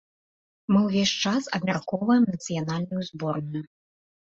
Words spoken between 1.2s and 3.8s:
час абмяркоўваем нацыянальную зборную.